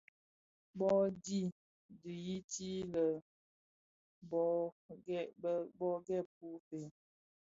Bō 0.77 0.89
dhi 1.23 1.41
di 2.01 2.13
yiti 2.25 2.69
lè 2.93 3.05
bō 5.85 5.89
ghèbku 6.07 6.49
fe? 6.67 6.79